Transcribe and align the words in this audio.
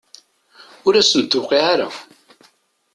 Ur 0.87 0.93
asent-d-tuqiɛ 0.95 1.63
ara. 1.73 1.87